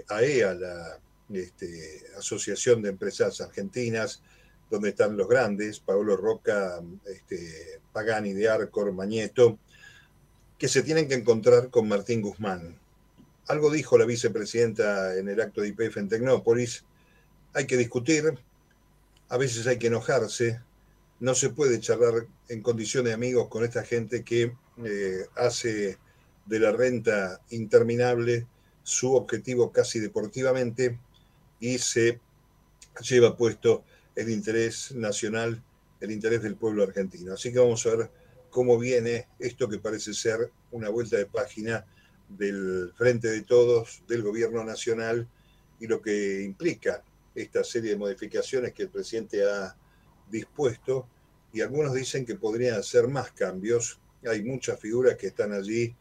AEA, 0.08 0.50
eh, 0.50 0.50
e 0.50 0.54
la 0.54 0.98
este, 1.32 2.02
Asociación 2.18 2.82
de 2.82 2.90
Empresas 2.90 3.40
Argentinas, 3.40 4.22
donde 4.68 4.88
están 4.88 5.16
los 5.16 5.28
grandes, 5.28 5.78
Pablo 5.78 6.16
Roca, 6.16 6.82
este, 7.06 7.80
Pagani 7.92 8.32
de 8.32 8.48
Arcor, 8.48 8.92
Mañeto, 8.92 9.60
que 10.58 10.66
se 10.66 10.82
tienen 10.82 11.06
que 11.06 11.14
encontrar 11.14 11.70
con 11.70 11.86
Martín 11.86 12.20
Guzmán. 12.20 12.76
Algo 13.46 13.70
dijo 13.70 13.96
la 13.96 14.06
vicepresidenta 14.06 15.16
en 15.16 15.28
el 15.28 15.40
acto 15.40 15.60
de 15.60 15.68
IPF 15.68 15.98
en 15.98 16.08
Tecnópolis, 16.08 16.84
hay 17.56 17.66
que 17.66 17.78
discutir, 17.78 18.38
a 19.30 19.38
veces 19.38 19.66
hay 19.66 19.78
que 19.78 19.86
enojarse, 19.86 20.60
no 21.20 21.34
se 21.34 21.48
puede 21.48 21.80
charlar 21.80 22.26
en 22.50 22.60
condición 22.60 23.06
de 23.06 23.14
amigos 23.14 23.48
con 23.48 23.64
esta 23.64 23.82
gente 23.82 24.22
que 24.24 24.54
eh, 24.84 25.26
hace 25.36 25.96
de 26.44 26.60
la 26.60 26.70
renta 26.70 27.40
interminable 27.48 28.46
su 28.82 29.14
objetivo 29.14 29.72
casi 29.72 30.00
deportivamente 30.00 30.98
y 31.58 31.78
se 31.78 32.20
lleva 33.00 33.38
puesto 33.38 33.84
el 34.14 34.28
interés 34.28 34.92
nacional, 34.92 35.62
el 36.02 36.10
interés 36.10 36.42
del 36.42 36.56
pueblo 36.56 36.82
argentino. 36.82 37.32
Así 37.32 37.54
que 37.54 37.58
vamos 37.58 37.86
a 37.86 37.96
ver 37.96 38.10
cómo 38.50 38.78
viene 38.78 39.28
esto 39.38 39.66
que 39.66 39.78
parece 39.78 40.12
ser 40.12 40.52
una 40.72 40.90
vuelta 40.90 41.16
de 41.16 41.24
página 41.24 41.86
del 42.28 42.92
Frente 42.94 43.28
de 43.28 43.40
Todos, 43.44 44.02
del 44.06 44.22
Gobierno 44.22 44.62
Nacional 44.62 45.26
y 45.80 45.86
lo 45.86 46.02
que 46.02 46.42
implica 46.42 47.02
esta 47.36 47.62
serie 47.62 47.90
de 47.90 47.96
modificaciones 47.96 48.72
que 48.72 48.84
el 48.84 48.88
presidente 48.88 49.44
ha 49.44 49.76
dispuesto. 50.30 51.06
Y 51.52 51.60
algunos 51.60 51.94
dicen 51.94 52.24
que 52.24 52.34
podrían 52.34 52.78
hacer 52.78 53.06
más 53.08 53.30
cambios. 53.32 54.00
Hay 54.26 54.42
muchas 54.42 54.80
figuras 54.80 55.16
que 55.16 55.28
están 55.28 55.52
allí. 55.52 55.94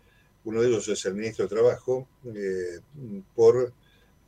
Uno 0.45 0.61
de 0.61 0.69
ellos 0.69 0.87
es 0.87 1.05
el 1.05 1.15
ministro 1.15 1.45
de 1.45 1.55
Trabajo, 1.55 2.07
eh, 2.33 2.79
por 3.35 3.73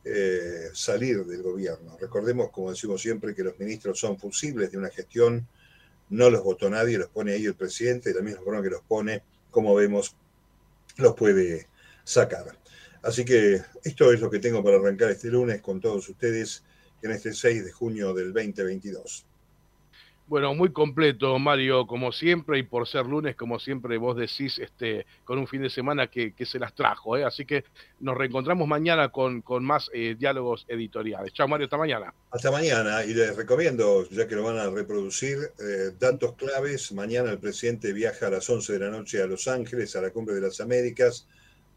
eh, 0.04 0.68
salir 0.72 1.24
del 1.24 1.42
gobierno. 1.42 1.96
Recordemos, 2.00 2.50
como 2.50 2.70
decimos 2.70 3.00
siempre, 3.00 3.34
que 3.34 3.44
los 3.44 3.58
ministros 3.58 3.98
son 3.98 4.18
fusibles 4.18 4.70
de 4.70 4.78
una 4.78 4.90
gestión, 4.90 5.46
no 6.10 6.30
los 6.30 6.42
votó 6.42 6.68
nadie, 6.70 6.98
los 6.98 7.08
pone 7.08 7.32
ahí 7.32 7.44
el 7.46 7.54
presidente, 7.54 8.10
y 8.10 8.14
la 8.14 8.22
misma 8.22 8.42
forma 8.42 8.62
que 8.62 8.70
los 8.70 8.82
pone, 8.82 9.22
como 9.50 9.74
vemos, 9.74 10.16
los 10.96 11.14
puede 11.14 11.68
sacar. 12.04 12.58
Así 13.02 13.24
que 13.24 13.62
esto 13.84 14.12
es 14.12 14.20
lo 14.20 14.30
que 14.30 14.40
tengo 14.40 14.62
para 14.62 14.76
arrancar 14.78 15.10
este 15.10 15.28
lunes 15.28 15.60
con 15.62 15.80
todos 15.80 16.08
ustedes 16.08 16.64
en 17.02 17.10
este 17.10 17.32
6 17.32 17.64
de 17.64 17.72
junio 17.72 18.14
del 18.14 18.32
2022. 18.32 19.26
Bueno, 20.28 20.54
muy 20.54 20.72
completo, 20.72 21.38
Mario, 21.38 21.86
como 21.86 22.12
siempre, 22.12 22.58
y 22.58 22.62
por 22.62 22.86
ser 22.86 23.06
lunes, 23.06 23.34
como 23.34 23.58
siempre 23.58 23.96
vos 23.96 24.14
decís, 24.14 24.58
este, 24.58 25.06
con 25.24 25.38
un 25.38 25.48
fin 25.48 25.62
de 25.62 25.70
semana 25.70 26.08
que, 26.08 26.34
se 26.44 26.58
las 26.58 26.74
trajo, 26.74 27.16
¿eh? 27.16 27.24
así 27.24 27.46
que 27.46 27.64
nos 28.00 28.14
reencontramos 28.14 28.68
mañana 28.68 29.08
con, 29.08 29.40
con 29.40 29.64
más 29.64 29.90
eh, 29.94 30.16
diálogos 30.18 30.66
editoriales. 30.68 31.32
Chao, 31.32 31.48
Mario, 31.48 31.64
hasta 31.64 31.78
mañana. 31.78 32.12
Hasta 32.30 32.50
mañana, 32.50 33.04
y 33.04 33.14
les 33.14 33.34
recomiendo, 33.36 34.06
ya 34.10 34.28
que 34.28 34.34
lo 34.34 34.42
van 34.42 34.58
a 34.58 34.68
reproducir, 34.68 35.38
eh, 35.60 35.92
datos 35.98 36.34
claves. 36.34 36.92
Mañana 36.92 37.30
el 37.30 37.38
presidente 37.38 37.94
viaja 37.94 38.26
a 38.26 38.30
las 38.30 38.50
11 38.50 38.74
de 38.74 38.78
la 38.80 38.90
noche 38.90 39.22
a 39.22 39.26
Los 39.26 39.48
Ángeles, 39.48 39.96
a 39.96 40.02
la 40.02 40.10
Cumbre 40.10 40.34
de 40.34 40.42
las 40.42 40.60
Américas. 40.60 41.26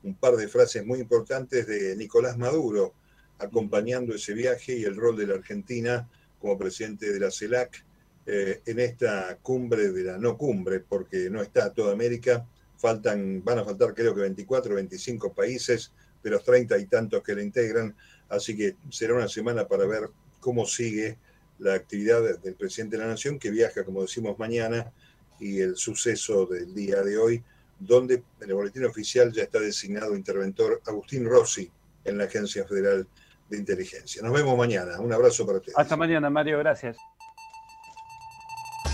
Un 0.04 0.16
par 0.16 0.36
de 0.36 0.50
frases 0.50 0.86
muy 0.86 1.00
importantes 1.00 1.68
de 1.68 1.96
Nicolás 1.96 2.38
Maduro, 2.38 2.96
acompañando 3.42 4.14
ese 4.14 4.34
viaje 4.34 4.78
y 4.78 4.84
el 4.84 4.96
rol 4.96 5.18
de 5.18 5.28
la 5.28 5.36
Argentina 5.36 6.08
como 6.40 6.58
presidente 6.58 7.12
de 7.12 7.20
la 7.20 7.32
CELAC 7.32 7.84
eh, 8.26 8.62
en 8.66 8.80
esta 8.80 9.38
cumbre 9.42 9.92
de 9.92 10.04
la 10.04 10.18
no 10.18 10.38
cumbre, 10.38 10.80
porque 10.80 11.30
no 11.30 11.42
está 11.42 11.74
toda 11.74 11.94
América, 11.94 12.46
faltan, 12.78 13.44
van 13.44 13.60
a 13.60 13.66
faltar 13.66 13.94
creo 13.94 14.14
que 14.14 14.22
24 14.22 14.74
o 14.74 14.76
25 14.76 15.34
países 15.34 15.92
de 16.24 16.30
los 16.30 16.44
30 16.44 16.78
y 16.78 16.86
tantos 16.86 17.24
que 17.24 17.36
la 17.36 17.42
integran, 17.42 17.96
así 18.30 18.56
que 18.56 18.76
será 18.90 19.16
una 19.16 19.28
semana 19.28 19.68
para 19.68 19.86
ver 19.86 20.10
cómo 20.40 20.66
sigue 20.66 21.18
la 21.60 21.74
actividad 21.74 22.40
del 22.40 22.56
presidente 22.56 22.98
de 22.98 23.04
la 23.04 23.10
Nación, 23.10 23.38
que 23.38 23.52
viaja, 23.52 23.84
como 23.84 24.02
decimos, 24.02 24.38
mañana, 24.40 24.92
y 25.40 25.60
el 25.60 25.76
suceso 25.76 26.46
del 26.46 26.74
día 26.74 27.02
de 27.02 27.18
hoy, 27.18 27.44
donde 27.80 28.24
en 28.40 28.50
el 28.50 28.54
boletín 28.54 28.86
oficial 28.86 29.32
ya 29.32 29.44
está 29.44 29.60
designado 29.60 30.16
interventor 30.16 30.82
Agustín 30.86 31.26
Rossi 31.26 31.70
en 32.04 32.18
la 32.18 32.26
Agencia 32.26 32.66
Federal 32.66 33.08
de 33.52 33.58
Inteligencia. 33.58 34.22
Nos 34.24 34.34
vemos 34.34 34.58
mañana. 34.58 35.00
Un 35.00 35.14
abrazo 35.14 35.46
para 35.46 35.60
ustedes. 35.60 35.78
Hasta 35.78 35.96
mañana, 35.96 36.30
Mario. 36.30 36.58
Gracias. 36.60 36.98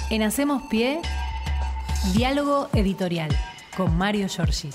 En 0.10 0.24
Hacemos 0.24 0.64
Pie, 0.70 1.02
diálogo 2.14 2.70
editorial 2.74 3.30
con 3.76 3.96
Mario 3.98 4.28
Giorgi. 4.28 4.70